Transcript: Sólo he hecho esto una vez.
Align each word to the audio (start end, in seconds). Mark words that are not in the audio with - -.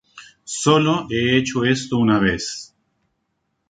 Sólo 0.45 1.05
he 1.11 1.37
hecho 1.37 1.63
esto 1.63 1.99
una 1.99 2.17
vez. 2.17 2.73